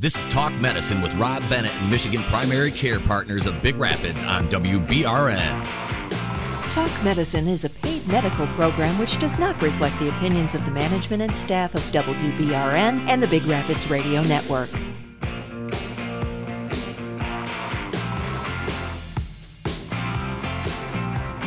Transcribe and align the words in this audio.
This 0.00 0.16
is 0.16 0.26
Talk 0.26 0.54
Medicine 0.54 1.02
with 1.02 1.16
Rob 1.16 1.42
Bennett 1.50 1.74
and 1.74 1.90
Michigan 1.90 2.22
Primary 2.22 2.70
Care 2.70 3.00
Partners 3.00 3.46
of 3.46 3.60
Big 3.64 3.74
Rapids 3.74 4.22
on 4.22 4.44
WBRN. 4.44 5.64
Talk 6.70 7.02
Medicine 7.02 7.48
is 7.48 7.64
a 7.64 7.70
paid 7.70 8.06
medical 8.06 8.46
program 8.48 8.96
which 8.96 9.18
does 9.18 9.40
not 9.40 9.60
reflect 9.60 9.98
the 9.98 10.08
opinions 10.10 10.54
of 10.54 10.64
the 10.64 10.70
management 10.70 11.22
and 11.24 11.36
staff 11.36 11.74
of 11.74 11.82
WBRN 11.90 13.08
and 13.08 13.20
the 13.20 13.26
Big 13.26 13.42
Rapids 13.46 13.90
Radio 13.90 14.22
Network. 14.22 14.70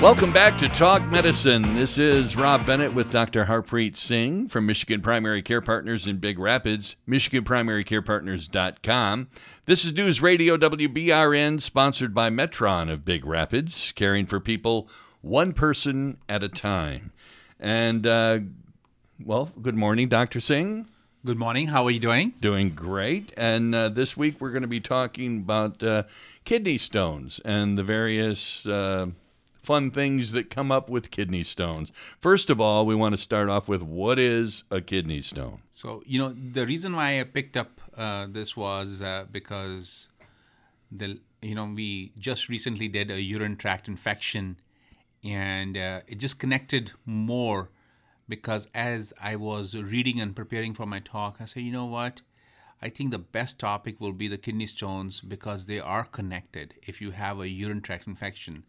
Welcome 0.02 0.33
back 0.33 0.57
to 0.57 0.68
Talk 0.68 1.07
Medicine. 1.11 1.75
This 1.75 1.99
is 1.99 2.36
Rob 2.36 2.65
Bennett 2.65 2.95
with 2.95 3.11
Dr. 3.11 3.45
Harpreet 3.45 3.95
Singh 3.95 4.47
from 4.47 4.66
Michigan 4.66 4.99
Primary 4.99 5.43
Care 5.43 5.61
Partners 5.61 6.07
in 6.07 6.17
Big 6.17 6.39
Rapids, 6.39 6.95
MichiganPrimaryCarePartners.com. 7.07 9.27
This 9.67 9.85
is 9.85 9.93
News 9.93 10.20
Radio 10.20 10.57
WBRN, 10.57 11.62
sponsored 11.62 12.16
by 12.16 12.31
Metron 12.31 12.91
of 12.91 13.05
Big 13.05 13.27
Rapids, 13.27 13.93
caring 13.95 14.26
for 14.26 14.40
people 14.40 14.90
one 15.21 15.53
person 15.53 16.18
at 16.27 16.41
a 16.41 16.49
time. 16.49 17.12
And, 17.59 18.07
uh, 18.07 18.40
well, 19.23 19.52
good 19.62 19.77
morning, 19.77 20.09
Dr. 20.09 20.40
Singh. 20.40 20.88
Good 21.23 21.38
morning. 21.38 21.68
How 21.68 21.85
are 21.85 21.91
you 21.91 21.99
doing? 21.99 22.34
Doing 22.40 22.71
great. 22.71 23.31
And 23.38 23.76
uh, 23.76 23.90
this 23.90 24.18
week 24.18 24.41
we're 24.41 24.49
going 24.49 24.63
to 24.63 24.68
be 24.68 24.79
talking 24.79 25.38
about 25.38 25.84
uh, 25.84 26.05
kidney 26.43 26.79
stones 26.79 27.40
and 27.45 27.77
the 27.77 27.84
various 27.84 28.65
uh, 28.65 29.05
fun 29.61 29.91
things 29.91 30.31
that 30.31 30.49
come 30.49 30.71
up 30.71 30.89
with 30.89 31.11
kidney 31.11 31.43
stones. 31.43 31.91
First 32.20 32.49
of 32.49 32.59
all, 32.59 32.85
we 32.85 32.95
want 32.95 33.13
to 33.13 33.17
start 33.17 33.49
off 33.49 33.67
with 33.67 33.81
what 33.81 34.20
is 34.20 34.63
a 34.71 34.81
kidney 34.81 35.21
stone? 35.21 35.59
So, 35.71 36.03
you 36.05 36.20
know, 36.20 36.34
the 36.34 36.65
reason 36.65 36.95
why 36.95 37.20
I 37.20 37.23
picked 37.23 37.55
up 37.55 37.79
uh, 37.95 38.27
this 38.29 38.57
was 38.57 39.01
uh, 39.01 39.25
because 39.31 40.09
the 40.91 41.20
you 41.41 41.55
know 41.55 41.65
we 41.65 42.12
just 42.20 42.49
recently 42.49 42.87
did 42.87 43.12
a 43.12 43.21
urine 43.21 43.57
tract 43.57 43.87
infection, 43.87 44.57
and 45.23 45.77
uh, 45.77 46.01
it 46.07 46.15
just 46.15 46.40
connected 46.40 46.91
more 47.05 47.70
because 48.27 48.68
as 48.73 49.13
I 49.21 49.35
was 49.35 49.75
reading 49.75 50.20
and 50.20 50.35
preparing 50.35 50.73
for 50.73 50.85
my 50.85 50.99
talk, 50.99 51.37
I 51.40 51.46
said, 51.46 51.63
you 51.63 51.71
know 51.71 51.85
what. 51.85 52.21
I 52.84 52.90
think 52.90 53.12
the 53.12 53.20
best 53.20 53.59
topic 53.59 54.01
will 54.01 54.13
be 54.13 54.27
the 54.27 54.40
kidney 54.40 54.65
stones 54.65 55.21
because 55.21 55.68
they 55.68 55.79
are 55.79 56.03
connected. 56.03 56.73
If 56.81 56.99
you 56.99 57.12
have 57.12 57.40
a 57.40 57.48
urine 57.48 57.81
tract 57.81 58.07
infection, 58.07 58.63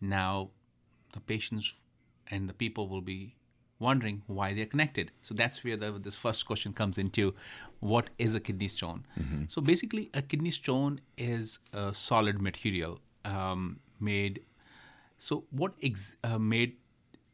now 0.00 0.50
the 1.12 1.20
patients 1.20 1.74
and 2.30 2.48
the 2.48 2.54
people 2.54 2.88
will 2.88 3.00
be 3.00 3.34
wondering 3.78 4.22
why 4.26 4.52
they're 4.52 4.66
connected. 4.66 5.10
So 5.22 5.34
that's 5.34 5.64
where 5.64 5.76
the, 5.76 5.92
this 5.92 6.16
first 6.16 6.46
question 6.46 6.72
comes 6.72 6.98
into 6.98 7.34
what 7.80 8.10
is 8.18 8.34
a 8.34 8.40
kidney 8.40 8.68
stone? 8.68 9.06
Mm-hmm. 9.18 9.44
So 9.48 9.60
basically, 9.62 10.10
a 10.14 10.22
kidney 10.22 10.50
stone 10.50 11.00
is 11.16 11.58
a 11.72 11.94
solid 11.94 12.40
material 12.40 13.00
um, 13.24 13.80
made. 13.98 14.42
So 15.18 15.44
what 15.50 15.72
ex- 15.82 16.16
uh, 16.22 16.38
made 16.38 16.76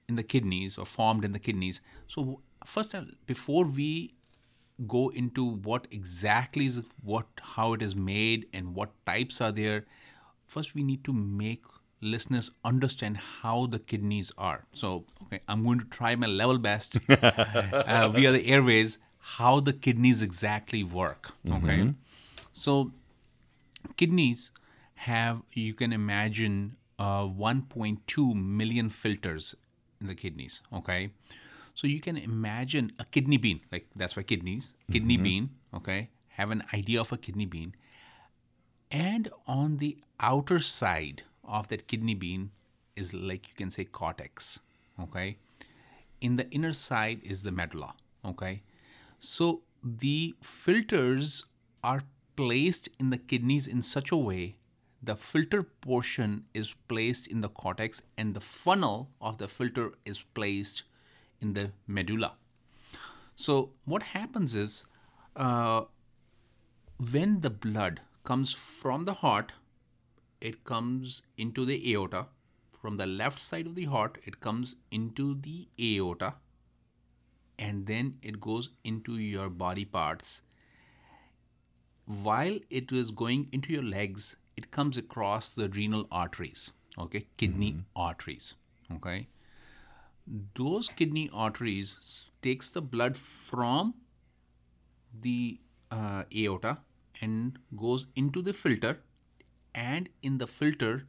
in 0.08 0.14
the 0.14 0.22
kidneys 0.22 0.78
or 0.78 0.86
formed 0.86 1.24
in 1.24 1.32
the 1.32 1.40
kidneys? 1.40 1.80
So 2.06 2.40
first, 2.64 2.94
uh, 2.94 3.02
before 3.26 3.64
we 3.64 4.14
go 4.86 5.08
into 5.08 5.44
what 5.44 5.86
exactly 5.90 6.66
is 6.66 6.82
what 7.02 7.26
how 7.40 7.72
it 7.72 7.82
is 7.82 7.96
made 7.96 8.46
and 8.52 8.74
what 8.74 8.90
types 9.04 9.40
are 9.40 9.52
there, 9.52 9.84
first 10.46 10.74
we 10.74 10.82
need 10.82 11.02
to 11.04 11.12
make 11.12 11.64
listeners 12.00 12.50
understand 12.64 13.16
how 13.16 13.66
the 13.66 13.78
kidneys 13.78 14.32
are. 14.36 14.64
So, 14.72 15.04
okay, 15.24 15.40
I'm 15.48 15.64
going 15.64 15.80
to 15.80 15.86
try 15.86 16.14
my 16.16 16.26
level 16.26 16.58
best 16.58 16.98
uh, 17.08 18.08
via 18.08 18.32
the 18.32 18.46
airways 18.46 18.98
how 19.18 19.58
the 19.58 19.72
kidneys 19.72 20.22
exactly 20.22 20.84
work. 20.84 21.32
Okay, 21.48 21.78
mm-hmm. 21.78 21.90
so 22.52 22.92
kidneys 23.96 24.52
have 24.94 25.42
you 25.52 25.74
can 25.74 25.92
imagine 25.92 26.76
uh, 26.98 27.22
1.2 27.22 28.34
million 28.34 28.88
filters 28.88 29.56
in 30.00 30.06
the 30.06 30.14
kidneys. 30.14 30.60
Okay, 30.72 31.10
so 31.74 31.88
you 31.88 32.00
can 32.00 32.16
imagine 32.16 32.92
a 33.00 33.04
kidney 33.04 33.36
bean, 33.36 33.60
like 33.72 33.86
that's 33.96 34.16
why 34.16 34.22
kidneys, 34.22 34.72
kidney 34.92 35.14
mm-hmm. 35.14 35.24
bean. 35.24 35.50
Okay, 35.74 36.08
have 36.28 36.52
an 36.52 36.62
idea 36.72 37.00
of 37.00 37.10
a 37.10 37.16
kidney 37.16 37.46
bean, 37.46 37.74
and 38.92 39.28
on 39.48 39.78
the 39.78 39.96
outer 40.20 40.60
side 40.60 41.24
of 41.46 41.68
that 41.68 41.86
kidney 41.86 42.14
bean 42.14 42.50
is 42.94 43.12
like 43.14 43.48
you 43.48 43.54
can 43.56 43.70
say 43.70 43.84
cortex 43.84 44.60
okay? 45.00 45.38
In 46.20 46.36
the 46.36 46.48
inner 46.50 46.72
side 46.72 47.20
is 47.22 47.42
the 47.42 47.52
medulla 47.52 47.94
okay? 48.24 48.62
So 49.20 49.62
the 49.82 50.34
filters 50.42 51.44
are 51.82 52.02
placed 52.36 52.88
in 52.98 53.10
the 53.10 53.18
kidneys 53.18 53.66
in 53.66 53.82
such 53.82 54.10
a 54.10 54.16
way 54.16 54.56
the 55.02 55.16
filter 55.16 55.62
portion 55.62 56.44
is 56.52 56.74
placed 56.88 57.26
in 57.26 57.40
the 57.40 57.48
cortex 57.48 58.02
and 58.16 58.34
the 58.34 58.40
funnel 58.40 59.10
of 59.20 59.38
the 59.38 59.48
filter 59.48 59.92
is 60.04 60.22
placed 60.34 60.82
in 61.40 61.52
the 61.52 61.70
medulla. 61.86 62.32
So 63.36 63.70
what 63.84 64.02
happens 64.02 64.54
is 64.54 64.84
uh, 65.36 65.82
when 67.12 67.40
the 67.42 67.50
blood 67.50 68.00
comes 68.24 68.52
from 68.52 69.04
the 69.04 69.14
heart 69.14 69.52
it 70.40 70.64
comes 70.64 71.22
into 71.36 71.64
the 71.64 71.92
aorta. 71.92 72.26
From 72.72 72.96
the 72.96 73.06
left 73.06 73.38
side 73.38 73.66
of 73.66 73.74
the 73.74 73.86
heart, 73.86 74.18
it 74.24 74.40
comes 74.40 74.76
into 74.90 75.34
the 75.34 75.68
aorta 75.80 76.34
and 77.58 77.86
then 77.86 78.18
it 78.22 78.40
goes 78.40 78.70
into 78.84 79.16
your 79.16 79.48
body 79.48 79.84
parts. 79.84 80.42
While 82.04 82.58
it 82.70 82.92
is 82.92 83.10
going 83.10 83.48
into 83.52 83.72
your 83.72 83.82
legs, 83.82 84.36
it 84.56 84.70
comes 84.70 84.96
across 84.96 85.52
the 85.54 85.68
renal 85.68 86.06
arteries, 86.10 86.72
okay, 86.98 87.26
kidney 87.36 87.72
mm-hmm. 87.72 87.80
arteries, 87.96 88.54
okay. 88.92 89.28
Those 90.54 90.88
kidney 90.88 91.30
arteries 91.32 92.30
takes 92.42 92.70
the 92.70 92.82
blood 92.82 93.16
from 93.16 93.94
the 95.20 95.60
uh, 95.90 96.24
aorta 96.36 96.78
and 97.20 97.58
goes 97.76 98.06
into 98.14 98.42
the 98.42 98.52
filter 98.52 99.00
and 99.76 100.08
in 100.22 100.38
the 100.38 100.46
filter 100.46 101.06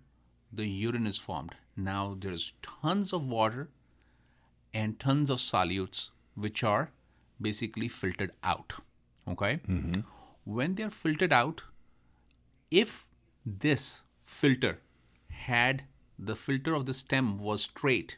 the 0.51 0.67
urine 0.67 1.07
is 1.07 1.17
formed 1.17 1.55
now 1.75 2.17
there's 2.25 2.51
tons 2.61 3.13
of 3.13 3.33
water 3.38 3.69
and 4.73 5.00
tons 5.00 5.29
of 5.29 5.39
solutes 5.39 6.09
which 6.35 6.63
are 6.63 6.91
basically 7.41 7.88
filtered 7.88 8.31
out 8.44 8.73
okay 9.28 9.53
mm-hmm. 9.67 10.01
when 10.44 10.75
they're 10.75 10.97
filtered 11.01 11.33
out 11.33 11.63
if 12.69 13.05
this 13.45 14.01
filter 14.25 14.79
had 15.47 15.84
the 16.19 16.35
filter 16.35 16.73
of 16.73 16.85
the 16.85 16.94
stem 16.94 17.38
was 17.38 17.63
straight 17.63 18.17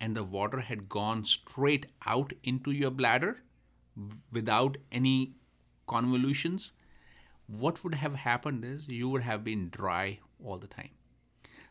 and 0.00 0.16
the 0.16 0.24
water 0.24 0.60
had 0.60 0.88
gone 0.88 1.24
straight 1.24 1.86
out 2.06 2.32
into 2.42 2.70
your 2.70 2.90
bladder 2.90 3.38
without 4.32 4.76
any 4.92 5.32
convolutions 5.86 6.72
what 7.48 7.82
would 7.82 7.94
have 7.94 8.14
happened 8.14 8.64
is 8.64 8.88
you 8.88 9.08
would 9.08 9.22
have 9.22 9.42
been 9.42 9.70
dry 9.70 10.20
all 10.44 10.58
the 10.58 10.66
time. 10.66 10.90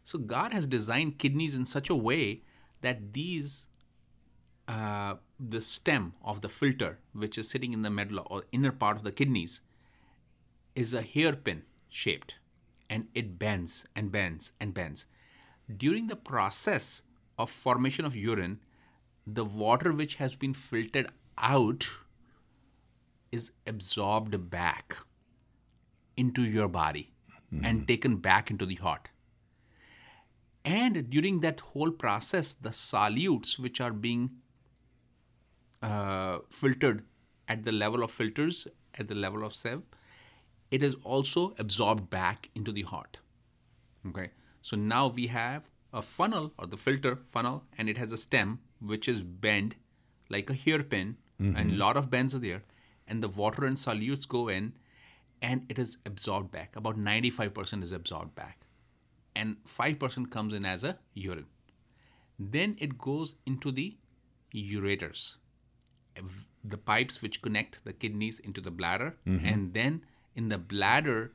So 0.03 0.17
God 0.17 0.51
has 0.51 0.65
designed 0.65 1.19
kidneys 1.19 1.53
in 1.53 1.65
such 1.65 1.89
a 1.89 1.95
way 1.95 2.41
that 2.81 3.13
these, 3.13 3.67
uh, 4.67 5.16
the 5.39 5.61
stem 5.61 6.13
of 6.23 6.41
the 6.41 6.49
filter, 6.49 6.99
which 7.13 7.37
is 7.37 7.49
sitting 7.49 7.73
in 7.73 7.83
the 7.83 7.89
medulla 7.89 8.21
or 8.21 8.43
inner 8.51 8.71
part 8.71 8.97
of 8.97 9.03
the 9.03 9.11
kidneys, 9.11 9.61
is 10.75 10.93
a 10.93 11.01
hairpin 11.01 11.63
shaped 11.89 12.35
and 12.89 13.07
it 13.13 13.37
bends 13.37 13.85
and 13.95 14.11
bends 14.11 14.51
and 14.59 14.73
bends. 14.73 15.05
During 15.75 16.07
the 16.07 16.16
process 16.16 17.03
of 17.37 17.49
formation 17.49 18.05
of 18.05 18.16
urine, 18.16 18.61
the 19.25 19.45
water 19.45 19.91
which 19.91 20.16
has 20.16 20.35
been 20.35 20.53
filtered 20.53 21.11
out 21.37 21.87
is 23.31 23.51
absorbed 23.67 24.49
back 24.49 24.97
into 26.17 26.41
your 26.41 26.67
body 26.67 27.14
mm-hmm. 27.53 27.66
and 27.66 27.87
taken 27.87 28.17
back 28.17 28.52
into 28.52 28.66
the 28.66 28.75
heart. 28.75 29.09
And 30.66 31.09
during 31.09 31.40
that 31.41 31.61
whole 31.61 31.91
process, 31.91 32.53
the 32.53 32.69
solutes 32.69 33.58
which 33.58 33.79
are 33.79 33.91
being 33.91 34.31
uh, 35.81 36.40
filtered 36.49 37.05
at 37.47 37.64
the 37.64 37.72
level 37.72 38.03
of 38.03 38.11
filters, 38.11 38.67
at 38.96 39.08
the 39.08 39.16
level 39.16 39.46
of 39.46 39.53
SEV, 39.53 39.84
it 40.72 40.84
is 40.84 40.96
also 41.03 41.55
absorbed 41.58 42.09
back 42.09 42.49
into 42.53 42.73
the 42.73 42.81
heart. 42.81 43.19
Okay, 44.08 44.31
so 44.61 44.75
now 44.75 45.08
we 45.08 45.28
have 45.28 45.69
a 45.93 46.02
funnel 46.02 46.52
or 46.58 46.67
the 46.67 46.78
filter 46.78 47.17
funnel, 47.31 47.64
and 47.78 47.87
it 47.87 47.97
has 47.97 48.11
a 48.11 48.17
stem 48.17 48.59
which 48.81 49.08
is 49.08 49.23
bent 49.23 49.75
like 50.29 50.49
a 50.49 50.53
hairpin, 50.53 51.16
mm-hmm. 51.41 51.55
and 51.55 51.72
a 51.72 51.75
lot 51.75 51.96
of 51.96 52.09
bends 52.09 52.35
are 52.35 52.40
there, 52.40 52.64
and 53.08 53.23
the 53.23 53.29
water 53.29 53.66
and 53.66 53.78
solutes 53.78 54.28
go 54.28 54.49
in 54.49 54.73
and 55.41 55.66
it 55.69 55.79
is 55.79 55.97
absorbed 56.05 56.51
back. 56.51 56.75
About 56.75 56.97
95% 56.97 57.84
is 57.84 57.91
absorbed 57.91 58.35
back. 58.35 58.66
And 59.35 59.57
5% 59.67 60.31
comes 60.31 60.53
in 60.53 60.66
as 60.66 60.84
a 60.84 60.97
urine. 61.13 61.45
Then 62.39 62.75
it 62.79 62.97
goes 62.97 63.35
into 63.45 63.72
the 63.72 63.97
ureters, 64.53 65.35
the 66.63 66.78
pipes 66.78 67.22
which 67.22 67.41
connect 67.41 67.84
the 67.84 67.93
kidneys 67.93 68.39
into 68.39 68.61
the 68.61 68.72
bladder, 68.72 69.16
mm-hmm. 69.28 69.45
and 69.45 69.73
then 69.73 70.01
In 70.37 70.49
the 70.49 70.59
bladder, 70.59 71.31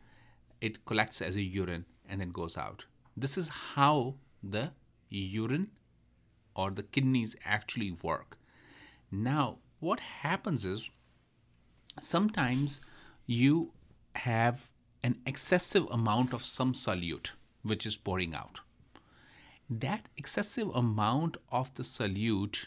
it 0.61 0.85
collects 0.87 1.21
as 1.21 1.35
a 1.35 1.43
urine 1.43 1.87
and 2.09 2.21
then 2.21 2.31
goes 2.31 2.57
out. 2.57 2.87
This 3.17 3.37
is 3.37 3.49
how 3.49 4.15
the 4.43 4.71
urine 5.11 5.73
or 6.55 6.71
the 6.71 6.85
kidneys 6.85 7.35
actually 7.45 7.91
work. 7.91 8.39
Now, 9.11 9.59
what 9.81 9.99
happens 9.99 10.65
is 10.65 10.89
sometimes 12.01 12.81
you 13.27 13.73
have 14.15 14.69
an 15.03 15.17
excessive 15.27 15.87
amount 15.91 16.33
of 16.33 16.45
some 16.45 16.75
solute 16.75 17.31
which 17.63 17.87
is 17.87 17.97
pouring 17.97 18.35
out. 18.35 18.61
That 19.69 20.09
excessive 20.17 20.69
amount 20.75 21.37
of 21.51 21.75
the 21.75 21.83
solute 21.83 22.67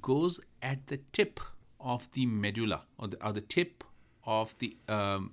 goes 0.00 0.40
at 0.62 0.86
the 0.86 1.00
tip 1.12 1.40
of 1.80 2.10
the 2.12 2.26
medulla 2.26 2.82
or 2.98 3.08
the, 3.08 3.24
or 3.24 3.32
the 3.32 3.40
tip 3.40 3.84
of 4.24 4.56
the 4.58 4.76
um, 4.88 5.32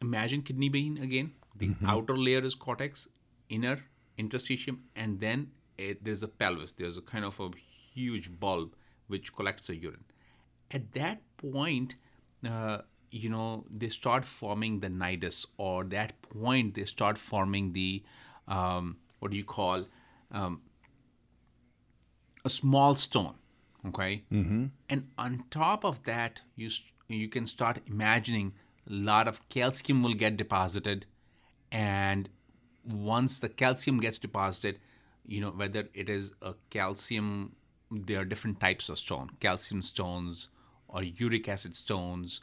imagine 0.00 0.42
kidney 0.42 0.68
bean 0.68 0.98
again 0.98 1.32
the 1.56 1.70
outer 1.86 2.16
layer 2.16 2.44
is 2.44 2.54
cortex 2.54 3.08
inner 3.48 3.84
interstitium 4.18 4.78
and 4.94 5.20
then 5.20 5.50
it, 5.78 6.04
there's 6.04 6.22
a 6.22 6.28
pelvis. 6.28 6.72
There's 6.72 6.98
a 6.98 7.02
kind 7.02 7.24
of 7.24 7.38
a 7.40 7.50
huge 7.56 8.38
bulb 8.38 8.74
which 9.06 9.34
collects 9.34 9.68
the 9.68 9.76
urine. 9.76 10.04
At 10.70 10.92
that 10.92 11.22
point 11.36 11.94
uh, 12.46 12.78
you 13.10 13.28
know 13.28 13.64
they 13.70 13.88
start 13.88 14.24
forming 14.24 14.80
the 14.80 14.88
nidus 14.88 15.46
or 15.56 15.84
that 15.84 16.20
point 16.22 16.74
they 16.74 16.84
start 16.84 17.18
forming 17.18 17.72
the 17.72 18.02
um, 18.46 18.96
what 19.18 19.30
do 19.30 19.36
you 19.36 19.44
call 19.44 19.86
um, 20.30 20.60
a 22.44 22.50
small 22.50 22.94
stone 22.94 23.34
okay 23.86 24.22
mm-hmm. 24.32 24.66
and 24.88 25.08
on 25.16 25.44
top 25.50 25.84
of 25.84 26.02
that 26.04 26.42
you 26.56 26.68
st- 26.68 26.92
you 27.08 27.28
can 27.28 27.46
start 27.46 27.80
imagining 27.86 28.52
a 28.88 28.92
lot 28.92 29.26
of 29.26 29.46
calcium 29.48 30.02
will 30.02 30.14
get 30.14 30.36
deposited 30.36 31.06
and 31.72 32.28
once 32.84 33.38
the 33.38 33.48
calcium 33.48 34.00
gets 34.00 34.18
deposited 34.18 34.78
you 35.26 35.40
know 35.40 35.50
whether 35.50 35.88
it 35.94 36.08
is 36.08 36.32
a 36.42 36.54
calcium 36.70 37.52
there 37.90 38.20
are 38.20 38.24
different 38.24 38.60
types 38.60 38.88
of 38.88 38.98
stone 38.98 39.30
calcium 39.40 39.82
stones 39.82 40.48
or 40.88 41.02
uric 41.02 41.48
acid 41.48 41.76
stones 41.76 42.40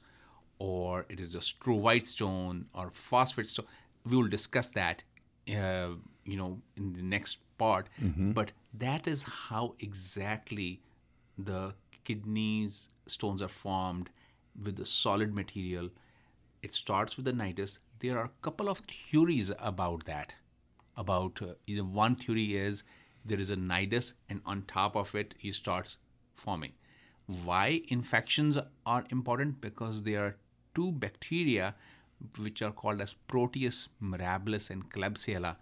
or 0.59 1.05
it 1.09 1.19
is 1.19 1.35
a 1.35 1.39
struvite 1.39 2.05
stone 2.05 2.65
or 2.73 2.89
phosphate 2.93 3.47
stone. 3.47 3.65
We 4.05 4.15
will 4.17 4.27
discuss 4.27 4.67
that 4.69 5.03
uh, 5.49 5.89
you 6.25 6.37
know 6.37 6.59
in 6.77 6.93
the 6.93 7.01
next 7.01 7.39
part. 7.57 7.89
But 8.33 8.51
that 8.73 9.07
is 9.07 9.23
how 9.23 9.75
exactly 9.79 10.81
the 11.37 11.73
kidneys 12.03 12.89
stones 13.07 13.41
are 13.41 13.47
formed 13.47 14.09
with 14.63 14.75
the 14.77 14.85
solid 14.85 15.33
material. 15.33 15.89
It 16.61 16.73
starts 16.73 17.15
with 17.17 17.25
the 17.25 17.33
nidus. 17.33 17.79
There 17.99 18.17
are 18.17 18.25
a 18.25 18.31
couple 18.41 18.69
of 18.69 18.79
theories 18.79 19.51
about 19.59 20.05
that. 20.05 20.35
About 20.97 21.41
uh, 21.41 21.55
you 21.67 21.77
know, 21.77 21.83
one 21.83 22.15
theory 22.15 22.55
is 22.55 22.83
there 23.25 23.39
is 23.39 23.51
a 23.51 23.55
nidus 23.57 24.13
and 24.29 24.41
on 24.45 24.63
top 24.63 24.95
of 24.95 25.13
it 25.15 25.33
he 25.37 25.51
starts 25.51 25.97
forming 26.33 26.73
why 27.27 27.81
infections 27.87 28.57
are 28.85 29.05
important 29.09 29.61
because 29.61 30.03
there 30.03 30.23
are 30.23 30.35
two 30.73 30.91
bacteria 30.91 31.75
which 32.39 32.61
are 32.61 32.71
called 32.71 33.01
as 33.01 33.13
proteus 33.27 33.87
mirabilis 34.01 34.69
and 34.69 34.89
klebsiella 34.91 35.55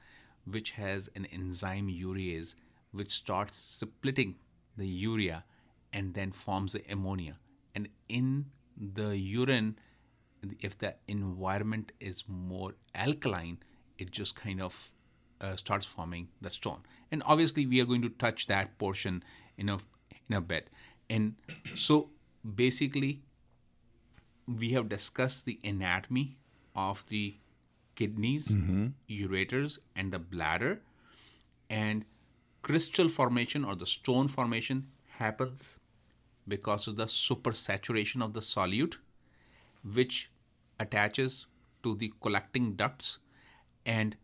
which 0.45 0.71
has 0.71 1.09
an 1.15 1.25
enzyme 1.27 1.87
urease 1.87 2.55
which 2.91 3.09
starts 3.09 3.57
splitting 3.57 4.35
the 4.77 4.87
urea 4.87 5.43
and 5.91 6.13
then 6.13 6.31
forms 6.31 6.73
the 6.73 6.83
ammonia. 6.91 7.37
And 7.75 7.87
in 8.09 8.45
the 8.77 9.17
urine 9.17 9.77
if 10.59 10.77
the 10.77 10.95
environment 11.07 11.91
is 11.99 12.25
more 12.27 12.73
alkaline 12.93 13.59
it 13.97 14.11
just 14.11 14.35
kind 14.35 14.61
of 14.61 14.91
uh, 15.39 15.55
starts 15.55 15.85
forming 15.85 16.29
the 16.41 16.49
stone. 16.49 16.81
And 17.11 17.23
obviously 17.25 17.65
we 17.65 17.79
are 17.81 17.85
going 17.85 18.01
to 18.01 18.09
touch 18.09 18.47
that 18.47 18.77
portion 18.77 19.23
in 19.57 19.69
a 19.69 19.77
in 20.29 20.35
a 20.35 20.41
bit 20.41 20.69
and 21.13 21.35
so 21.75 22.09
basically 22.61 23.21
we 24.47 24.71
have 24.71 24.89
discussed 24.89 25.45
the 25.45 25.59
anatomy 25.63 26.37
of 26.75 27.05
the 27.09 27.35
kidneys 27.95 28.47
mm-hmm. 28.55 28.87
ureters 29.09 29.77
and 29.95 30.11
the 30.11 30.19
bladder. 30.19 30.81
And 31.69 32.05
crystal 32.61 33.09
formation 33.09 33.63
or 33.63 33.75
the 33.75 33.85
stone 33.85 34.27
formation 34.27 34.87
happens 35.19 35.77
because 36.47 36.87
of 36.87 36.97
the 36.97 37.05
supersaturation 37.05 38.23
of 38.23 38.33
the 38.33 38.39
solute 38.39 38.95
which 39.83 40.31
attaches 40.79 41.45
to 41.83 41.95
the 41.95 42.11
collecting 42.21 42.73
ducts. 42.73 43.19
And 43.85 44.17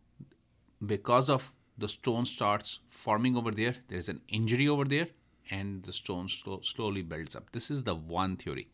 because 0.84 1.30
of 1.30 1.52
the 1.78 1.88
stone 1.88 2.24
starts 2.24 2.78
forming 2.88 3.36
over 3.36 3.50
there 3.50 3.74
there 3.88 3.98
is 3.98 4.08
an 4.08 4.20
injury 4.28 4.68
over 4.68 4.84
there 4.84 5.08
and 5.50 5.82
the 5.84 5.92
stone 5.92 6.28
slow, 6.28 6.60
slowly 6.62 7.02
builds 7.02 7.36
up 7.36 7.50
this 7.52 7.70
is 7.70 7.82
the 7.84 7.94
one 7.94 8.36
theory 8.36 8.68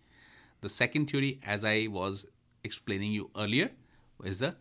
the 0.61 0.69
second 0.69 1.11
theory 1.11 1.41
as 1.45 1.65
i 1.65 1.87
was 1.89 2.27
explaining 2.65 3.13
you 3.13 3.31
earlier 3.37 3.71
is 4.25 4.39
the 4.41 4.55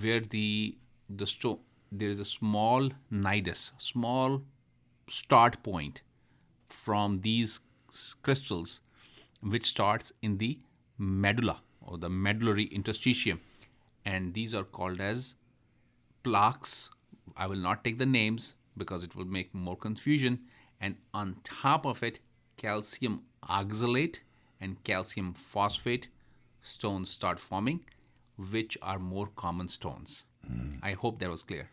where 0.00 0.20
the 0.20 0.76
the 1.08 1.26
stone 1.26 1.58
there 1.90 2.08
is 2.08 2.20
a 2.20 2.24
small 2.24 2.90
nidus 3.10 3.72
small 3.78 4.42
start 5.08 5.62
point 5.62 6.02
from 6.68 7.20
these 7.20 7.60
crystals 8.22 8.80
which 9.40 9.66
starts 9.66 10.12
in 10.22 10.38
the 10.38 10.58
medulla 10.98 11.60
or 11.80 11.98
the 11.98 12.08
medullary 12.08 12.68
interstitium 12.68 13.38
and 14.04 14.34
these 14.34 14.54
are 14.54 14.64
called 14.64 15.00
as 15.00 15.36
plaques. 16.22 16.90
I 17.36 17.46
will 17.46 17.56
not 17.56 17.84
take 17.84 17.98
the 17.98 18.06
names 18.06 18.56
because 18.76 19.02
it 19.02 19.14
will 19.14 19.24
make 19.24 19.54
more 19.54 19.76
confusion. 19.76 20.40
And 20.82 20.96
on 21.14 21.36
top 21.44 21.86
of 21.86 22.02
it, 22.02 22.18
calcium 22.56 23.22
oxalate 23.48 24.16
and 24.60 24.82
calcium 24.84 25.32
phosphate 25.32 26.08
stones 26.60 27.08
start 27.10 27.38
forming, 27.38 27.80
which 28.50 28.76
are 28.82 28.98
more 28.98 29.28
common 29.36 29.68
stones. 29.68 30.26
I 30.82 30.92
hope 30.94 31.20
that 31.20 31.30
was 31.30 31.44
clear. 31.44 31.68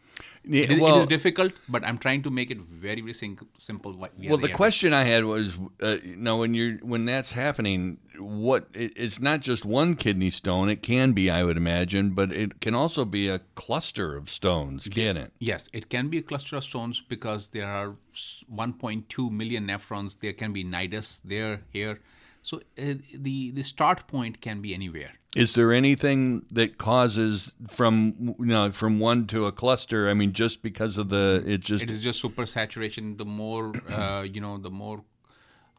Yeah, 0.45 0.63
It 0.65 0.71
is, 0.73 0.79
well- 0.79 0.99
is 1.01 1.07
difficult, 1.07 1.53
but 1.67 1.83
I'm 1.83 1.97
trying 1.97 2.21
to 2.27 2.29
make 2.29 2.51
it 2.51 2.61
very, 2.61 3.01
very 3.01 3.13
sim- 3.13 3.47
simple. 3.59 3.93
are 4.03 4.11
Well, 4.29 4.37
the 4.37 4.45
there. 4.47 4.55
question 4.55 4.93
I 4.93 5.03
had 5.05 5.25
was, 5.25 5.57
uh, 5.81 5.97
you 6.03 6.15
know, 6.17 6.37
when 6.37 6.53
you're 6.53 6.75
when 6.93 7.05
that's 7.05 7.31
happening, 7.31 7.97
what 8.19 8.67
it, 8.73 8.93
it's 8.95 9.19
not 9.19 9.41
just 9.41 9.65
one 9.65 9.95
kidney 9.95 10.29
stone. 10.29 10.69
It 10.69 10.81
can 10.81 11.13
be, 11.13 11.29
I 11.29 11.43
would 11.43 11.57
imagine, 11.57 12.11
but 12.11 12.31
it 12.31 12.61
can 12.61 12.75
also 12.75 13.05
be 13.05 13.27
a 13.27 13.39
cluster 13.55 14.15
of 14.15 14.29
stones, 14.29 14.87
can 14.87 15.17
it? 15.17 15.31
Yes, 15.39 15.69
it 15.73 15.89
can 15.89 16.09
be 16.09 16.17
a 16.17 16.21
cluster 16.21 16.57
of 16.57 16.63
stones 16.63 17.01
because 17.01 17.47
there 17.47 17.67
are 17.67 17.95
1.2 18.13 19.31
million 19.31 19.67
nephrons. 19.67 20.19
There 20.19 20.33
can 20.33 20.53
be 20.53 20.63
nidus 20.63 21.21
there, 21.23 21.61
here. 21.71 21.99
So 22.41 22.57
uh, 22.77 22.95
the 23.13 23.51
the 23.51 23.63
start 23.63 24.07
point 24.07 24.41
can 24.41 24.61
be 24.61 24.73
anywhere. 24.73 25.11
Is 25.35 25.53
there 25.53 25.71
anything 25.73 26.45
that 26.51 26.77
causes 26.77 27.51
from 27.67 28.35
you 28.39 28.45
know 28.45 28.71
from 28.71 28.99
one 28.99 29.27
to 29.27 29.45
a 29.45 29.51
cluster? 29.51 30.09
I 30.09 30.13
mean, 30.13 30.33
just 30.33 30.63
because 30.63 30.97
of 30.97 31.09
the 31.09 31.43
it 31.45 31.59
just 31.59 31.83
It 31.83 31.89
is 31.89 32.01
just 32.01 32.23
supersaturation. 32.23 33.17
The 33.17 33.25
more 33.25 33.73
uh, 33.89 34.21
you 34.21 34.41
know, 34.41 34.57
the 34.57 34.71
more 34.71 35.03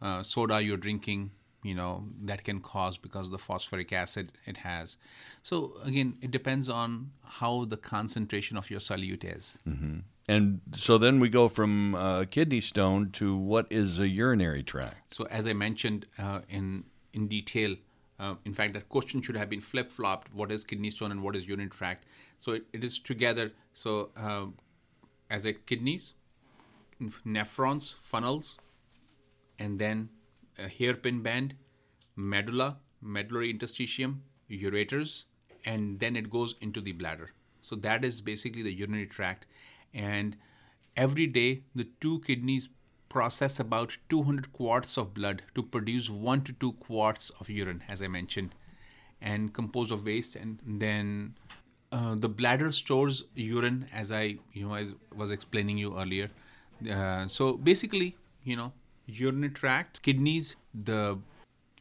uh, 0.03 0.23
soda 0.23 0.61
you're 0.61 0.77
drinking, 0.77 1.31
you 1.63 1.75
know, 1.75 2.05
that 2.23 2.45
can 2.45 2.61
cause 2.61 2.97
because 2.97 3.27
of 3.27 3.33
the 3.33 3.39
phosphoric 3.39 3.93
acid 3.93 4.33
it 4.47 4.59
has. 4.59 4.97
So 5.43 5.75
again, 5.85 6.17
it 6.23 6.31
depends 6.31 6.69
on 6.69 7.11
how 7.23 7.65
the 7.67 7.77
concentration 7.77 8.57
of 8.57 8.71
your 8.71 8.81
solute 8.81 9.25
is. 9.25 9.59
and 10.29 10.61
so 10.77 10.97
then 10.99 11.19
we 11.21 11.29
go 11.29 11.49
from 11.49 11.95
uh, 11.95 12.25
kidney 12.25 12.61
stone 12.61 13.11
to 13.13 13.37
what 13.37 13.67
is 13.71 13.99
a 13.99 14.09
urinary 14.09 14.63
tract. 14.63 15.15
So 15.15 15.25
as 15.25 15.47
I 15.47 15.53
mentioned 15.53 16.07
uh, 16.19 16.41
in 16.49 16.85
in 17.13 17.27
detail, 17.27 17.77
uh, 18.21 18.35
in 18.45 18.55
fact, 18.55 18.75
that 18.75 18.89
question 18.89 19.23
should 19.23 19.37
have 19.37 19.49
been 19.49 19.61
flip 19.61 19.91
flopped. 19.91 20.33
What 20.35 20.53
is 20.53 20.63
kidney 20.65 20.91
stone 20.91 21.11
and 21.11 21.23
what 21.23 21.35
is 21.35 21.47
urinary 21.47 21.71
tract? 21.71 22.05
So 22.39 22.53
it, 22.53 22.65
it 22.73 22.85
is 22.85 22.99
together. 22.99 23.53
So 23.75 24.11
um, 24.17 24.55
as 25.31 25.47
a 25.47 25.53
kidneys, 25.53 26.15
nephrons, 27.27 27.97
funnels, 28.03 28.59
and 29.59 29.79
then 29.79 30.11
hairpin 30.59 31.23
band, 31.23 31.55
medulla, 32.17 32.79
medullary 33.01 33.53
interstitium, 33.53 34.19
ureters, 34.51 35.25
and 35.65 36.01
then 36.01 36.17
it 36.17 36.31
goes 36.31 36.55
into 36.61 36.81
the 36.81 36.93
bladder. 36.93 37.33
So 37.63 37.77
that 37.77 38.05
is 38.05 38.21
basically 38.21 38.63
the 38.63 38.73
urinary 38.73 39.07
tract. 39.07 39.47
And 39.93 40.37
every 40.97 41.27
day, 41.27 41.63
the 41.75 41.89
two 42.01 42.21
kidneys 42.21 42.69
process 43.09 43.59
about 43.59 43.99
200 44.09 44.53
quarts 44.53 44.97
of 44.97 45.13
blood 45.13 45.43
to 45.55 45.63
produce 45.63 46.09
one 46.09 46.43
to 46.43 46.53
two 46.53 46.73
quarts 46.73 47.31
of 47.41 47.51
urine, 47.51 47.83
as 47.89 48.03
I 48.03 48.09
mentioned, 48.09 48.55
and 49.21 49.53
composed 49.53 49.93
of 49.93 50.05
waste. 50.05 50.37
And 50.37 50.61
then 50.65 51.35
uh, 51.93 52.15
the 52.15 52.29
bladder 52.29 52.73
stores 52.73 53.25
urine, 53.35 53.89
as 53.93 54.13
I 54.13 54.39
you 54.53 54.69
know 54.69 54.75
as 54.75 54.95
was 55.15 55.31
explaining 55.31 55.77
you 55.77 55.99
earlier. 55.99 56.31
Uh, 56.91 57.27
so 57.27 57.55
basically, 57.55 58.17
you 58.45 58.57
know, 58.57 58.73
urinary 59.19 59.51
tract, 59.51 60.03
kidneys, 60.03 60.57
the 60.75 61.19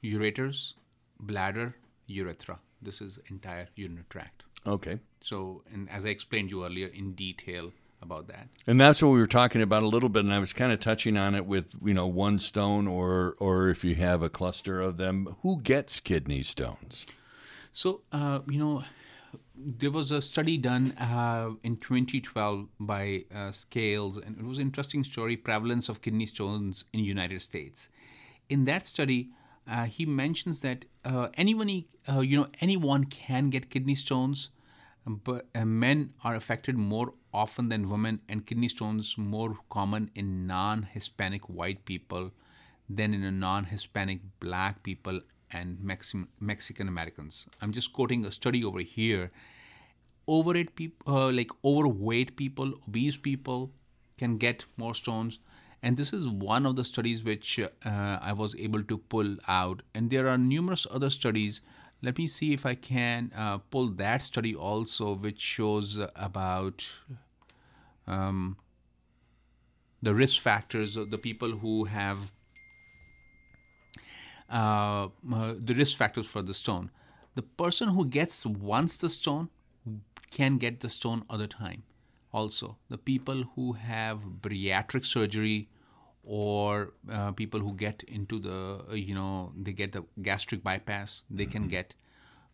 ureters, 0.03 0.73
bladder, 1.19 1.75
urethra. 2.07 2.59
This 2.81 3.01
is 3.01 3.19
entire 3.29 3.67
urinary 3.75 4.05
tract. 4.09 4.43
Okay. 4.65 4.99
So, 5.21 5.63
and 5.71 5.89
as 5.89 6.05
I 6.05 6.09
explained 6.09 6.49
you 6.49 6.65
earlier 6.65 6.87
in 6.87 7.13
detail 7.13 7.71
about 8.01 8.27
that. 8.27 8.47
And 8.65 8.79
that's 8.79 9.01
what 9.01 9.09
we 9.09 9.19
were 9.19 9.27
talking 9.27 9.61
about 9.61 9.83
a 9.83 9.87
little 9.87 10.09
bit, 10.09 10.23
and 10.23 10.33
I 10.33 10.39
was 10.39 10.53
kind 10.53 10.71
of 10.71 10.79
touching 10.79 11.17
on 11.17 11.35
it 11.35 11.45
with 11.45 11.65
you 11.83 11.93
know 11.93 12.07
one 12.07 12.39
stone, 12.39 12.87
or 12.87 13.35
or 13.39 13.69
if 13.69 13.83
you 13.83 13.95
have 13.95 14.21
a 14.21 14.29
cluster 14.29 14.81
of 14.81 14.97
them, 14.97 15.35
who 15.41 15.59
gets 15.61 15.99
kidney 15.99 16.43
stones? 16.43 17.05
So, 17.71 18.01
uh, 18.11 18.39
you 18.49 18.59
know, 18.59 18.83
there 19.59 19.91
was 19.91 20.11
a 20.11 20.21
study 20.21 20.57
done 20.57 20.93
uh, 20.97 21.51
in 21.63 21.77
2012 21.77 22.67
by 22.79 23.25
uh, 23.33 23.51
Scales, 23.51 24.17
and 24.17 24.37
it 24.37 24.45
was 24.45 24.57
an 24.57 24.63
interesting 24.63 25.03
story: 25.03 25.35
prevalence 25.35 25.89
of 25.89 26.01
kidney 26.01 26.25
stones 26.25 26.85
in 26.93 27.03
United 27.03 27.41
States. 27.41 27.89
In 28.49 28.65
that 28.65 28.87
study, 28.87 29.29
uh, 29.67 29.85
he 29.85 30.05
mentions 30.05 30.61
that 30.61 30.85
uh, 31.03 31.27
anyone, 31.35 31.83
uh, 32.07 32.19
you 32.21 32.37
know, 32.37 32.47
anyone 32.61 33.03
can 33.05 33.49
get 33.49 33.69
kidney 33.69 33.95
stones, 33.95 34.49
but 35.05 35.47
uh, 35.53 35.65
men 35.65 36.13
are 36.23 36.35
affected 36.35 36.77
more 36.77 37.13
often 37.33 37.69
than 37.69 37.89
women, 37.89 38.21
and 38.29 38.45
kidney 38.45 38.69
stones 38.69 39.17
more 39.17 39.57
common 39.69 40.09
in 40.15 40.47
non-Hispanic 40.47 41.49
white 41.49 41.85
people 41.85 42.31
than 42.89 43.13
in 43.13 43.23
a 43.23 43.31
non-Hispanic 43.31 44.19
black 44.39 44.81
people 44.83 45.21
and 45.51 45.77
Mexi- 45.79 46.27
Mexican 46.39 46.87
Americans. 46.87 47.47
I'm 47.61 47.71
just 47.71 47.93
quoting 47.93 48.25
a 48.25 48.31
study 48.31 48.63
over 48.63 48.79
here. 48.79 49.31
Overweight 50.27 50.75
people, 50.75 51.15
uh, 51.15 51.31
like 51.31 51.51
overweight 51.63 52.35
people, 52.35 52.73
obese 52.87 53.17
people, 53.17 53.71
can 54.17 54.37
get 54.37 54.65
more 54.77 54.93
stones, 54.93 55.39
and 55.81 55.97
this 55.97 56.13
is 56.13 56.27
one 56.27 56.65
of 56.65 56.75
the 56.75 56.83
studies 56.83 57.23
which 57.23 57.59
uh, 57.59 57.69
I 57.85 58.33
was 58.33 58.55
able 58.55 58.83
to 58.83 58.97
pull 58.97 59.37
out. 59.47 59.81
And 59.95 60.11
there 60.11 60.27
are 60.27 60.37
numerous 60.37 60.85
other 60.91 61.09
studies. 61.09 61.61
Let 62.01 62.17
me 62.17 62.27
see 62.27 62.53
if 62.53 62.65
I 62.65 62.75
can 62.75 63.31
uh, 63.35 63.59
pull 63.59 63.87
that 63.91 64.21
study 64.21 64.53
also, 64.53 65.13
which 65.15 65.39
shows 65.39 65.99
about 66.15 66.87
um, 68.07 68.57
the 70.01 70.13
risk 70.13 70.41
factors 70.41 70.97
of 70.97 71.11
the 71.11 71.17
people 71.17 71.57
who 71.57 71.85
have 71.85 72.31
the 74.49 75.73
risk 75.75 75.97
factors 75.97 76.25
for 76.25 76.41
the 76.41 76.53
stone. 76.53 76.91
The 77.35 77.41
person 77.41 77.89
who 77.89 78.05
gets 78.05 78.45
once 78.45 78.97
the 78.97 79.09
stone 79.09 79.49
can 80.31 80.57
get 80.57 80.79
the 80.81 80.89
stone 80.89 81.23
other 81.29 81.47
time. 81.47 81.83
Also, 82.31 82.77
the 82.89 82.97
people 82.97 83.43
who 83.55 83.73
have 83.73 84.19
bariatric 84.41 85.05
surgery 85.05 85.67
or 86.23 86.93
uh, 87.11 87.31
people 87.31 87.59
who 87.59 87.73
get 87.73 88.03
into 88.03 88.39
the 88.39 88.83
uh, 88.89 88.93
you 88.93 89.15
know 89.15 89.51
they 89.57 89.71
get 89.71 89.93
the 89.93 90.03
gastric 90.21 90.61
bypass 90.63 91.23
they 91.29 91.45
can 91.45 91.67
get 91.67 91.95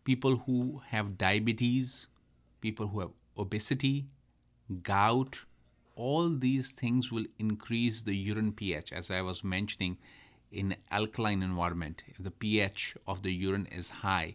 people 0.04 0.36
who 0.46 0.80
have 0.88 1.18
diabetes 1.18 2.06
people 2.60 2.86
who 2.88 3.00
have 3.00 3.10
obesity 3.36 4.06
gout 4.82 5.40
all 5.94 6.30
these 6.30 6.70
things 6.70 7.10
will 7.12 7.26
increase 7.38 8.02
the 8.02 8.16
urine 8.16 8.52
ph 8.52 8.92
as 8.92 9.10
i 9.10 9.20
was 9.20 9.44
mentioning 9.44 9.98
in 10.50 10.76
alkaline 10.90 11.42
environment 11.42 12.02
if 12.06 12.22
the 12.22 12.30
ph 12.30 12.96
of 13.06 13.22
the 13.22 13.32
urine 13.32 13.66
is 13.66 13.90
high 13.90 14.34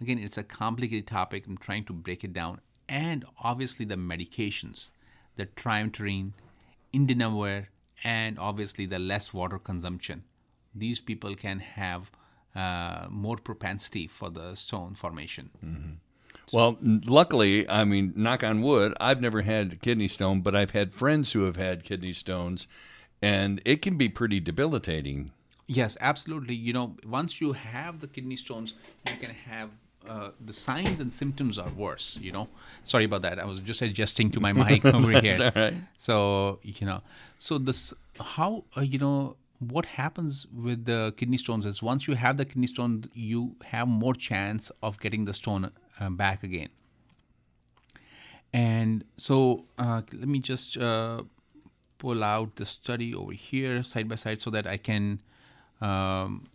again 0.00 0.18
it's 0.18 0.38
a 0.38 0.42
complicated 0.42 1.06
topic. 1.06 1.46
I'm 1.46 1.58
trying 1.58 1.84
to 1.84 1.92
break 1.92 2.24
it 2.24 2.32
down. 2.32 2.60
And 2.88 3.24
obviously 3.42 3.84
the 3.84 3.96
medications 3.96 4.90
the 5.36 5.46
triamterene 5.46 6.32
indinavir 6.92 7.66
and 8.04 8.38
obviously 8.38 8.86
the 8.86 8.98
less 8.98 9.32
water 9.32 9.58
consumption. 9.58 10.24
These 10.74 11.00
people 11.00 11.34
can 11.34 11.60
have 11.60 12.10
uh, 12.54 13.06
more 13.10 13.36
propensity 13.36 14.06
for 14.06 14.30
the 14.30 14.54
stone 14.54 14.94
formation. 14.94 15.50
Well, 16.52 16.78
luckily, 16.80 17.68
I 17.68 17.84
mean, 17.84 18.12
knock 18.16 18.42
on 18.42 18.62
wood, 18.62 18.94
I've 19.00 19.20
never 19.20 19.42
had 19.42 19.80
kidney 19.80 20.08
stone, 20.08 20.40
but 20.40 20.56
I've 20.56 20.72
had 20.72 20.92
friends 20.92 21.32
who 21.32 21.44
have 21.44 21.56
had 21.56 21.84
kidney 21.84 22.12
stones, 22.12 22.66
and 23.22 23.60
it 23.64 23.82
can 23.82 23.96
be 23.96 24.08
pretty 24.08 24.40
debilitating. 24.40 25.30
Yes, 25.70 25.96
absolutely. 26.00 26.56
You 26.56 26.72
know, 26.72 26.96
once 27.06 27.40
you 27.40 27.52
have 27.52 28.00
the 28.00 28.08
kidney 28.08 28.34
stones, 28.34 28.74
you 29.04 29.16
can 29.16 29.30
have 29.30 29.70
uh, 30.04 30.30
the 30.44 30.52
signs 30.52 30.98
and 30.98 31.12
symptoms 31.12 31.60
are 31.60 31.70
worse. 31.70 32.18
You 32.20 32.32
know, 32.32 32.48
sorry 32.82 33.04
about 33.04 33.22
that. 33.22 33.38
I 33.38 33.44
was 33.44 33.60
just 33.60 33.80
adjusting 33.80 34.32
to 34.32 34.40
my 34.40 34.52
mic 34.52 34.84
over 34.98 35.12
here. 35.20 35.52
right. 35.54 35.74
So 35.96 36.58
you 36.64 36.84
know, 36.84 37.02
so 37.38 37.56
this 37.56 37.94
how 38.18 38.64
uh, 38.76 38.80
you 38.80 38.98
know 38.98 39.36
what 39.60 39.86
happens 39.86 40.44
with 40.52 40.86
the 40.86 41.14
kidney 41.16 41.36
stones 41.36 41.64
is 41.66 41.80
once 41.84 42.08
you 42.08 42.14
have 42.14 42.36
the 42.36 42.44
kidney 42.44 42.66
stone, 42.66 43.04
you 43.14 43.54
have 43.66 43.86
more 43.86 44.14
chance 44.14 44.72
of 44.82 44.98
getting 44.98 45.24
the 45.24 45.34
stone 45.34 45.70
uh, 46.00 46.10
back 46.10 46.42
again. 46.42 46.70
And 48.52 49.04
so 49.16 49.66
uh, 49.78 50.02
let 50.12 50.26
me 50.26 50.40
just 50.40 50.76
uh, 50.76 51.22
pull 51.98 52.24
out 52.24 52.56
the 52.56 52.66
study 52.66 53.14
over 53.14 53.30
here 53.30 53.84
side 53.84 54.08
by 54.08 54.16
side 54.16 54.40
so 54.40 54.50
that 54.50 54.66
I 54.66 54.76
can 54.76 55.20
um, 55.80 56.46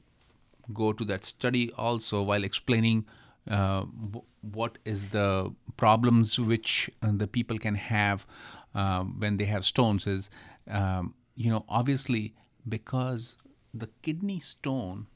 go 0.73 0.91
to 0.93 1.05
that 1.05 1.25
study 1.25 1.71
also 1.77 2.21
while 2.21 2.43
explaining 2.43 3.05
uh, 3.49 3.81
w- 3.81 4.23
what 4.41 4.77
is 4.85 5.07
the 5.09 5.51
problems 5.77 6.39
which 6.39 6.89
uh, 7.01 7.11
the 7.13 7.27
people 7.27 7.57
can 7.59 7.75
have 7.75 8.25
uh, 8.73 9.03
when 9.03 9.37
they 9.37 9.45
have 9.45 9.65
stones 9.65 10.07
is 10.07 10.29
um, 10.69 11.13
you 11.35 11.49
know 11.49 11.65
obviously 11.69 12.33
because 12.67 13.37
the 13.73 13.89
kidney 14.01 14.39
stone 14.39 15.07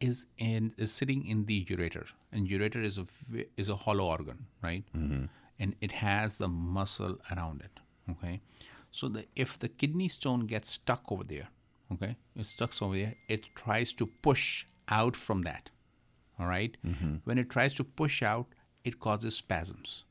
is 0.00 0.26
in 0.36 0.74
is 0.76 0.92
sitting 0.92 1.24
in 1.26 1.44
the 1.46 1.64
ureter 1.66 2.06
and 2.32 2.48
ureter 2.48 2.84
is 2.84 2.98
a 2.98 3.06
is 3.56 3.68
a 3.68 3.76
hollow 3.76 4.04
organ 4.06 4.46
right? 4.62 4.84
And 5.58 5.76
it 5.80 5.92
has 5.92 6.40
a 6.40 6.48
muscle 6.48 7.18
around 7.30 7.60
it 7.62 7.80
okay? 8.10 8.40
So 8.90 9.08
the 9.08 9.24
if 9.36 9.58
the 9.58 9.68
kidney 9.68 10.08
stone 10.08 10.46
gets 10.46 10.70
stuck 10.72 11.04
over 11.10 11.24
there 11.24 11.48
okay? 11.92 12.16
It 12.36 12.46
stuck 12.46 12.80
over 12.82 12.96
there. 12.96 13.14
It 13.28 13.46
tries 13.54 13.92
to 13.94 14.06
push 14.06 14.66
out 14.88 15.16
from 15.16 15.42
that. 15.42 15.70
All 16.38 16.46
right? 16.46 16.76
when 17.24 17.38
it 17.38 17.50
tries 17.50 17.72
to 17.74 17.84
push 17.84 18.22
out 18.22 18.46
it 18.84 18.98
causes 18.98 19.36
spasms. 19.36 20.04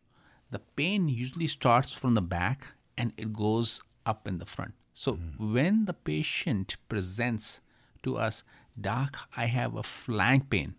The 0.50 0.60
pain 0.60 1.10
usually 1.10 1.48
starts 1.48 1.92
from 1.92 2.14
the 2.14 2.22
back 2.22 2.68
and 2.98 3.12
it 3.18 3.34
goes 3.34 3.82
up 4.06 4.28
in 4.28 4.38
the 4.38 4.46
front. 4.46 4.74
So 4.94 5.20
when 5.38 5.86
the 5.86 5.94
patient 5.94 6.76
presents 6.88 7.62
to 8.04 8.18
us 8.18 8.44
doc 8.80 9.18
i 9.36 9.46
have 9.46 9.76
a 9.76 9.84
flank 9.84 10.50
pain 10.50 10.76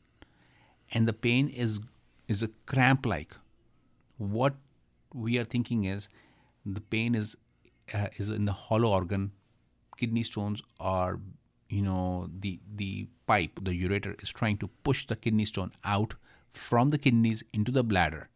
and 0.92 1.06
the 1.06 1.12
pain 1.12 1.48
is 1.48 1.80
is 2.26 2.42
a 2.42 2.48
cramp 2.66 3.04
like 3.04 3.36
what 4.16 4.54
we 5.12 5.38
are 5.38 5.44
thinking 5.44 5.84
is 5.84 6.08
the 6.64 6.80
pain 6.80 7.14
is 7.14 7.36
uh, 7.92 8.08
is 8.16 8.30
in 8.30 8.44
the 8.46 8.52
hollow 8.52 8.90
organ 8.90 9.32
kidney 9.96 10.22
stones 10.22 10.62
are 10.80 11.20
you 11.68 11.82
know 11.82 12.28
the 12.40 12.60
the 12.74 13.08
pipe 13.26 13.58
the 13.62 13.72
ureter 13.84 14.20
is 14.22 14.28
trying 14.28 14.58
to 14.58 14.68
push 14.84 15.06
the 15.06 15.16
kidney 15.16 15.44
stone 15.44 15.72
out 15.84 16.14
from 16.52 16.90
the 16.90 16.98
kidneys 16.98 17.42
into 17.52 17.72
the 17.72 17.82
bladder. 17.82 18.28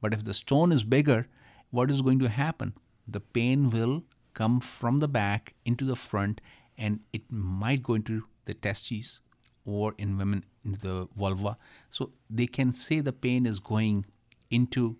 But 0.00 0.12
if 0.12 0.24
the 0.24 0.34
stone 0.34 0.72
is 0.72 0.84
bigger 0.84 1.28
what 1.72 1.90
is 1.90 2.02
going 2.02 2.18
to 2.20 2.28
happen? 2.28 2.74
The 3.08 3.20
pain 3.20 3.70
will 3.70 4.04
come 4.34 4.60
from 4.60 5.00
the 5.00 5.08
back 5.08 5.54
into 5.64 5.84
the 5.84 5.96
front 5.96 6.40
and 6.78 7.00
it 7.12 7.22
might 7.30 7.82
go 7.82 7.94
into 7.94 8.24
the 8.44 8.54
testes 8.54 9.20
or 9.64 9.94
in 9.98 10.16
women 10.18 10.44
into 10.64 10.78
the 10.80 11.08
vulva. 11.16 11.56
So 11.90 12.10
they 12.28 12.46
can 12.46 12.72
say 12.74 13.00
the 13.00 13.12
pain 13.12 13.46
is 13.46 13.58
going 13.58 14.04
into 14.50 14.96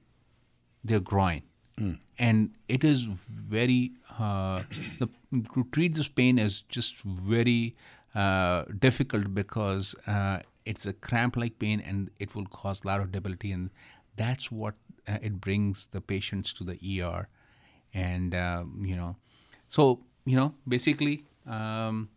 their 0.82 1.00
groin 1.00 1.42
hmm. 1.78 1.92
And 2.22 2.50
it 2.68 2.84
is 2.84 3.02
very 3.02 3.92
uh, 4.18 4.62
the, 5.00 5.08
to 5.54 5.64
treat 5.72 5.96
this 5.96 6.08
pain 6.08 6.38
is 6.38 6.62
just 6.62 6.96
very 7.02 7.74
uh, 8.14 8.64
difficult 8.78 9.34
because 9.34 9.96
uh, 10.06 10.38
it's 10.64 10.86
a 10.86 10.92
cramp 10.92 11.36
like 11.36 11.58
pain 11.58 11.80
and 11.80 12.10
it 12.20 12.36
will 12.36 12.46
cause 12.46 12.84
a 12.84 12.86
lot 12.86 13.00
of 13.00 13.10
debility 13.10 13.50
and 13.50 13.70
that's 14.16 14.52
what 14.52 14.74
uh, 15.08 15.18
it 15.20 15.40
brings 15.40 15.86
the 15.86 16.00
patients 16.00 16.52
to 16.52 16.62
the 16.62 16.78
er 17.02 17.28
and 17.92 18.36
uh, 18.36 18.62
you 18.80 18.94
know 18.94 19.16
so 19.68 20.00
you 20.24 20.36
know 20.36 20.54
basically 20.68 21.24
um, 21.46 22.08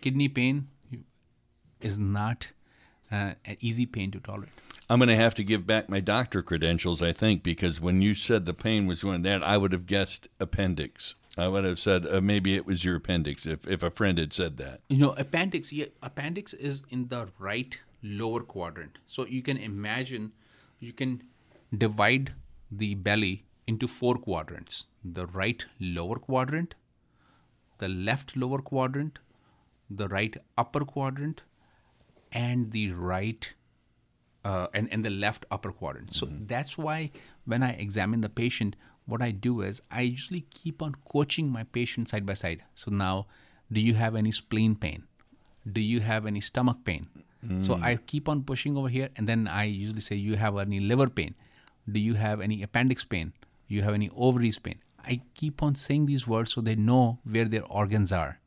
kidney 0.00 0.28
pain 0.28 0.66
is 1.80 2.00
not 2.00 2.48
uh, 3.10 3.32
an 3.44 3.56
easy 3.60 3.86
pain 3.86 4.10
to 4.10 4.20
tolerate 4.20 4.50
I'm 4.88 5.00
going 5.00 5.08
to 5.08 5.16
have 5.16 5.34
to 5.34 5.42
give 5.42 5.66
back 5.66 5.88
my 5.88 5.98
doctor 5.98 6.42
credentials, 6.42 7.02
I 7.02 7.12
think, 7.12 7.42
because 7.42 7.80
when 7.80 8.02
you 8.02 8.14
said 8.14 8.46
the 8.46 8.54
pain 8.54 8.86
was 8.86 9.02
going 9.02 9.22
that, 9.22 9.42
I 9.42 9.56
would 9.56 9.72
have 9.72 9.86
guessed 9.86 10.28
appendix. 10.38 11.16
I 11.36 11.48
would 11.48 11.64
have 11.64 11.80
said 11.80 12.06
uh, 12.06 12.20
maybe 12.20 12.54
it 12.54 12.64
was 12.66 12.84
your 12.84 12.96
appendix 12.96 13.46
if, 13.46 13.66
if 13.66 13.82
a 13.82 13.90
friend 13.90 14.16
had 14.18 14.32
said 14.32 14.56
that. 14.58 14.80
you 14.88 14.98
know 14.98 15.12
appendix 15.24 15.72
yeah, 15.72 15.86
appendix 16.02 16.54
is 16.54 16.82
in 16.88 17.08
the 17.08 17.28
right 17.38 17.78
lower 18.02 18.40
quadrant 18.40 18.98
so 19.06 19.26
you 19.26 19.42
can 19.42 19.56
imagine 19.56 20.32
you 20.80 20.92
can 20.92 21.22
divide 21.76 22.32
the 22.70 22.94
belly 22.94 23.44
into 23.66 23.86
four 23.88 24.14
quadrants 24.14 24.86
the 25.04 25.26
right 25.26 25.66
lower 25.80 26.16
quadrant 26.16 26.74
the 27.78 27.88
left 27.88 28.36
lower 28.36 28.62
quadrant 28.70 29.18
the 29.90 30.08
right 30.08 30.36
upper 30.56 30.84
quadrant 30.84 31.42
and 32.36 32.70
the 32.72 32.92
right 32.92 33.52
uh, 34.44 34.66
and, 34.74 34.88
and 34.92 35.04
the 35.04 35.10
left 35.10 35.46
upper 35.50 35.72
quadrant. 35.72 36.14
So 36.14 36.28
that's 36.30 36.76
why 36.78 37.10
when 37.44 37.62
I 37.62 37.70
examine 37.72 38.20
the 38.20 38.28
patient, 38.28 38.76
what 39.06 39.22
I 39.22 39.30
do 39.30 39.62
is 39.62 39.80
I 39.90 40.02
usually 40.02 40.42
keep 40.50 40.82
on 40.82 40.94
coaching 41.10 41.50
my 41.50 41.64
patient 41.64 42.08
side 42.10 42.26
by 42.26 42.34
side. 42.34 42.62
So 42.74 42.90
now, 42.90 43.26
do 43.72 43.80
you 43.80 43.94
have 43.94 44.14
any 44.14 44.30
spleen 44.30 44.76
pain? 44.76 45.04
Do 45.78 45.80
you 45.80 46.00
have 46.00 46.26
any 46.26 46.40
stomach 46.40 46.78
pain? 46.84 47.08
So 47.60 47.78
I 47.80 47.96
keep 47.96 48.28
on 48.28 48.42
pushing 48.42 48.76
over 48.76 48.88
here, 48.88 49.08
and 49.16 49.28
then 49.28 49.46
I 49.46 49.64
usually 49.64 50.00
say, 50.00 50.16
you 50.16 50.36
have 50.36 50.56
any 50.58 50.80
liver 50.80 51.08
pain? 51.08 51.34
Do 51.90 52.00
you 52.00 52.14
have 52.14 52.40
any 52.40 52.62
appendix 52.62 53.04
pain? 53.04 53.32
You 53.68 53.82
have 53.82 53.94
any 53.94 54.10
ovaries 54.16 54.58
pain? 54.58 54.78
I 55.04 55.20
keep 55.34 55.62
on 55.62 55.76
saying 55.76 56.06
these 56.06 56.26
words 56.26 56.52
so 56.52 56.60
they 56.60 56.74
know 56.74 57.18
where 57.22 57.44
their 57.44 57.64
organs 57.64 58.12
are 58.12 58.40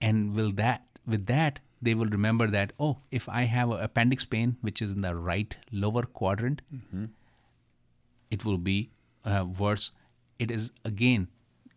and 0.00 0.34
will 0.34 0.50
that 0.52 0.86
with 1.06 1.26
that 1.26 1.60
they 1.80 1.94
will 1.94 2.06
remember 2.06 2.46
that 2.46 2.72
oh 2.80 2.98
if 3.10 3.28
i 3.28 3.42
have 3.42 3.70
an 3.70 3.80
appendix 3.80 4.24
pain 4.24 4.56
which 4.60 4.80
is 4.80 4.92
in 4.92 5.02
the 5.02 5.14
right 5.14 5.56
lower 5.70 6.02
quadrant 6.02 6.62
it 8.30 8.44
will 8.44 8.58
be 8.58 8.90
uh, 9.24 9.44
worse. 9.58 9.90
It 10.38 10.50
is 10.50 10.70
again 10.84 11.28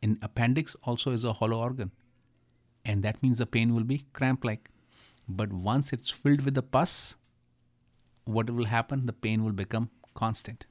in 0.02 0.18
appendix 0.22 0.76
also 0.84 1.12
is 1.12 1.24
a 1.24 1.34
hollow 1.34 1.60
organ. 1.60 1.92
And 2.86 3.04
that 3.04 3.22
means 3.22 3.40
the 3.40 3.46
pain 3.46 3.76
will 3.76 3.84
be 3.84 4.06
cramp 4.14 4.46
like 4.46 4.70
but 5.28 5.54
once 5.54 5.94
it's 5.94 6.10
filled 6.10 6.42
with 6.42 6.56
the 6.56 6.64
pus 6.64 7.16
what 8.26 8.50
will 8.50 8.66
happen? 8.66 9.06
The 9.08 9.14
pain 9.14 9.44
will 9.44 9.54
become 9.54 9.90
constant. 10.14 10.66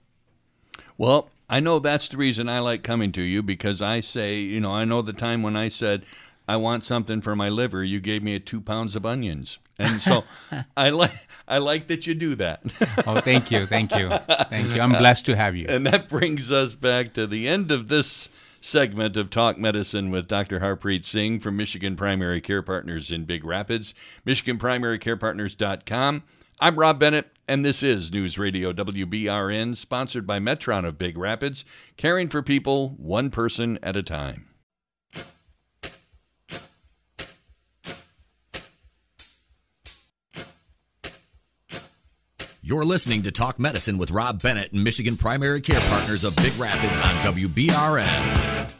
Well, 0.96 1.28
I 1.50 1.58
know 1.58 1.80
that's 1.80 2.06
the 2.06 2.16
reason 2.16 2.48
I 2.48 2.60
like 2.60 2.84
coming 2.84 3.10
to 3.12 3.22
you 3.22 3.42
because 3.42 3.82
I 3.82 3.98
say, 3.98 4.38
you 4.38 4.60
know, 4.60 4.72
I 4.72 4.84
know 4.84 5.02
the 5.02 5.12
time 5.12 5.42
when 5.42 5.56
I 5.56 5.66
said 5.66 6.04
I 6.48 6.56
want 6.56 6.84
something 6.84 7.20
for 7.20 7.36
my 7.36 7.50
liver, 7.50 7.84
you 7.84 8.00
gave 8.00 8.22
me 8.22 8.34
a 8.34 8.40
two 8.40 8.60
pounds 8.60 8.96
of 8.96 9.04
onions, 9.04 9.58
and 9.78 10.00
so 10.00 10.24
I 10.76 10.88
like 10.90 11.12
I 11.46 11.58
like 11.58 11.86
that 11.88 12.06
you 12.06 12.14
do 12.14 12.34
that. 12.36 12.62
oh 13.06 13.20
thank 13.20 13.50
you 13.50 13.66
thank 13.66 13.94
you 13.94 14.08
thank 14.50 14.74
you 14.74 14.80
i'm 14.80 14.92
blessed 14.92 15.26
to 15.26 15.36
have 15.36 15.54
you 15.54 15.66
and 15.68 15.86
that 15.86 16.08
brings 16.08 16.50
us 16.50 16.74
back 16.74 17.12
to 17.14 17.26
the 17.26 17.46
end 17.46 17.70
of 17.70 17.88
this 17.88 18.28
segment 18.60 19.16
of 19.16 19.30
Talk 19.30 19.56
Medicine 19.56 20.10
with 20.10 20.26
Dr. 20.26 20.58
Harpreet 20.58 21.04
Singh 21.04 21.38
from 21.38 21.56
Michigan 21.56 21.94
Primary 21.96 22.40
Care 22.40 22.62
Partners 22.62 23.12
in 23.12 23.24
Big 23.24 23.44
Rapids, 23.44 23.94
MichiganPrimaryCarePartners.com. 24.26 26.22
I'm 26.60 26.76
Rob 26.76 26.98
Bennett, 26.98 27.28
and 27.46 27.64
this 27.64 27.84
is 27.84 28.10
News 28.10 28.36
Radio 28.36 28.72
WBRN, 28.72 29.76
sponsored 29.76 30.26
by 30.26 30.40
Metron 30.40 30.84
of 30.84 30.98
Big 30.98 31.16
Rapids, 31.16 31.64
caring 31.96 32.28
for 32.28 32.42
people 32.42 32.96
one 32.98 33.30
person 33.30 33.78
at 33.80 33.96
a 33.96 34.02
time. 34.02 34.47
You're 42.68 42.84
listening 42.84 43.22
to 43.22 43.32
Talk 43.32 43.58
Medicine 43.58 43.96
with 43.96 44.10
Rob 44.10 44.42
Bennett 44.42 44.72
and 44.72 44.84
Michigan 44.84 45.16
Primary 45.16 45.62
Care 45.62 45.80
Partners 45.88 46.22
of 46.22 46.36
Big 46.36 46.54
Rapids 46.58 46.98
on 46.98 47.34
WBRN. 47.34 48.77